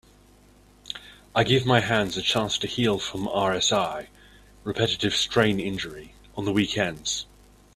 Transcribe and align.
I 1.35 1.43
give 1.43 1.63
my 1.67 1.79
hands 1.79 2.17
a 2.17 2.23
chance 2.23 2.57
to 2.57 2.65
heal 2.67 2.97
from 2.97 3.27
RSI 3.27 4.07
(Repetitive 4.63 5.15
Strain 5.15 5.59
Injury) 5.59 6.15
on 6.35 6.45
the 6.45 6.51
weekends. 6.51 7.27